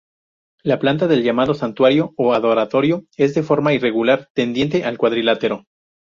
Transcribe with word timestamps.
La 0.63 0.79
planta 0.79 1.05
del 1.07 1.21
llamado 1.23 1.53
santuario 1.53 2.13
o 2.17 2.33
adoratorio 2.33 3.05
es 3.17 3.35
de 3.35 3.43
forma 3.43 3.71
irregular 3.75 4.29
tendiente 4.33 4.83
al 4.83 4.97
cuadrilátero. 4.97 5.67